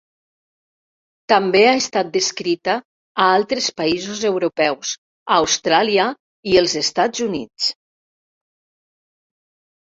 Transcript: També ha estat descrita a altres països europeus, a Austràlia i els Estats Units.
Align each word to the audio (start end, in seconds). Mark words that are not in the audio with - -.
També 1.33 1.59
ha 1.65 1.73
estat 1.81 2.07
descrita 2.15 2.77
a 3.25 3.27
altres 3.33 3.67
països 3.81 4.23
europeus, 4.31 4.95
a 5.29 5.37
Austràlia 5.43 6.07
i 6.55 6.57
els 6.63 6.75
Estats 6.83 7.23
Units. 7.29 7.69